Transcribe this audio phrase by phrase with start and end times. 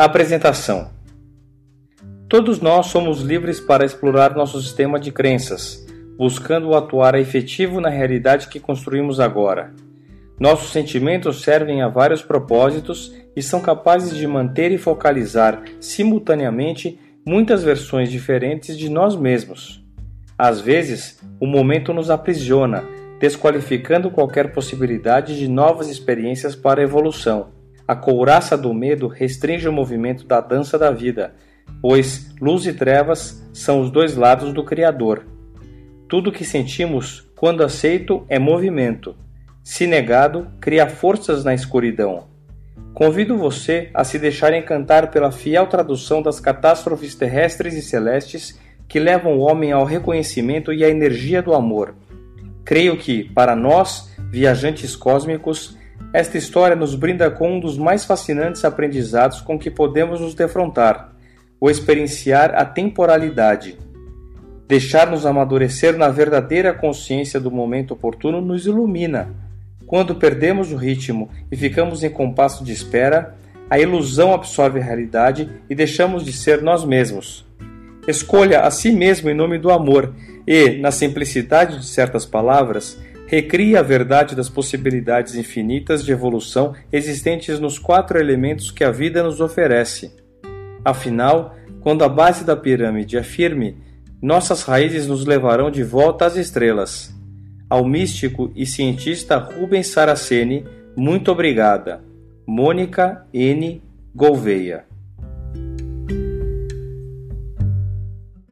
[0.00, 0.92] Apresentação:
[2.28, 5.84] Todos nós somos livres para explorar nosso sistema de crenças,
[6.16, 9.74] buscando atuar efetivo na realidade que construímos agora.
[10.38, 17.64] Nossos sentimentos servem a vários propósitos e são capazes de manter e focalizar simultaneamente muitas
[17.64, 19.84] versões diferentes de nós mesmos.
[20.38, 22.84] Às vezes, o momento nos aprisiona,
[23.18, 27.57] desqualificando qualquer possibilidade de novas experiências para evolução.
[27.88, 31.32] A couraça do medo restringe o movimento da dança da vida,
[31.80, 35.24] pois luz e trevas são os dois lados do Criador.
[36.06, 39.16] Tudo que sentimos, quando aceito, é movimento.
[39.64, 42.24] Se negado, cria forças na escuridão.
[42.92, 49.00] Convido você a se deixar encantar pela fiel tradução das catástrofes terrestres e celestes que
[49.00, 51.94] levam o homem ao reconhecimento e à energia do amor.
[52.66, 55.77] Creio que, para nós, viajantes cósmicos,
[56.12, 61.12] esta história nos brinda com um dos mais fascinantes aprendizados com que podemos nos defrontar:
[61.60, 63.78] o experienciar a temporalidade.
[64.66, 69.30] Deixar-nos amadurecer na verdadeira consciência do momento oportuno nos ilumina.
[69.86, 73.34] Quando perdemos o ritmo e ficamos em compasso de espera,
[73.70, 77.46] a ilusão absorve a realidade e deixamos de ser nós mesmos.
[78.06, 80.14] Escolha a si mesmo em nome do amor
[80.46, 82.98] e, na simplicidade de certas palavras,
[83.28, 89.22] recrie a verdade das possibilidades infinitas de evolução existentes nos quatro elementos que a vida
[89.22, 90.10] nos oferece.
[90.82, 93.76] Afinal, quando a base da pirâmide é firme,
[94.20, 97.14] nossas raízes nos levarão de volta às estrelas.
[97.68, 100.64] Ao místico e cientista Rubens Saraceni,
[100.96, 102.02] muito obrigada.
[102.46, 103.82] Mônica N.
[104.14, 104.87] Gouveia